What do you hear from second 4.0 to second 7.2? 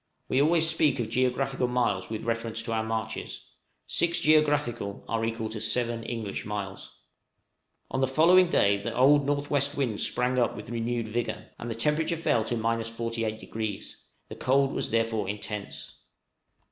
geographical are equal to seven English miles.